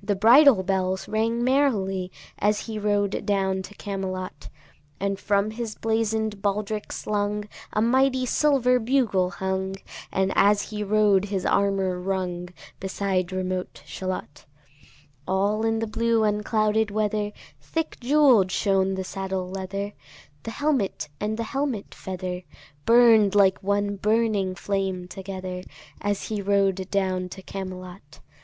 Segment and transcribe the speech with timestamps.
[0.00, 4.48] The bridle bells rang merrily As he rode down to Camelot:
[5.00, 9.74] And from his blazon'd baldric slung A mighty silver bugle hung,
[10.12, 14.46] And as he rode his armour rung, Beside remote Shalott.
[15.26, 19.94] All in the blue unclouded weather Thick jewell'd shone the saddle leather,
[20.44, 22.42] The helmet and the helmet feather
[22.86, 25.64] Burn'd like one burning flame together,
[26.00, 28.20] As he rode down to Camelot.